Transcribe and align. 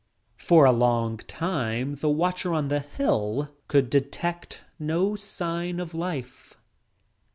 For 0.39 0.65
a 0.65 0.71
long 0.71 1.17
time 1.19 1.93
the 1.93 2.09
watcher 2.09 2.55
on 2.55 2.69
the 2.69 2.79
hill 2.79 3.49
could 3.67 3.91
detect 3.91 4.63
no 4.79 5.15
sign 5.15 5.79
of 5.79 5.93
life. 5.93 6.57